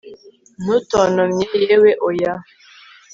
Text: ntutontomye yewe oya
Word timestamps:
ntutontomye 0.61 1.45
yewe 1.65 1.91
oya 2.07 2.33